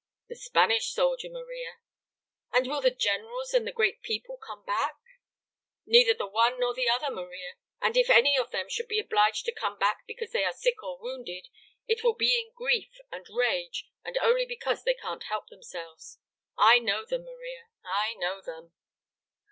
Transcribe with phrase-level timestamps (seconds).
[0.29, 1.77] "The Spanish soldier, Maria."
[2.51, 4.95] "And will the generals and the great people come back?"
[5.85, 7.51] "Neither the one nor the other, Maria.
[7.81, 10.81] And if any of them should be obliged to come back because they are sick
[10.81, 11.49] or wounded,
[11.87, 16.17] it will be in grief and rage, and only because they can't help themselves;
[16.57, 18.71] I know them, Maria, I know them."